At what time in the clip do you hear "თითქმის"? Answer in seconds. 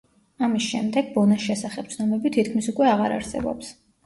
2.39-2.71